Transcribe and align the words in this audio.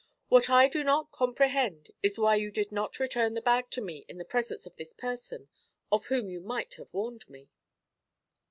'What 0.29 0.49
I 0.49 0.67
do 0.67 0.83
not 0.83 1.11
comprehend 1.11 1.91
is 2.01 2.17
why 2.17 2.33
you 2.33 2.49
did 2.49 2.71
not 2.71 2.97
return 2.99 3.35
the 3.35 3.39
bag 3.41 3.69
to 3.69 3.81
me 3.81 4.03
in 4.07 4.17
the 4.17 4.25
presence 4.25 4.65
of 4.65 4.75
this 4.75 4.93
person, 4.93 5.47
of 5.91 6.07
whom 6.07 6.27
you 6.27 6.41
might 6.41 6.73
have 6.79 6.91
warned 6.91 7.29
me.' 7.29 7.51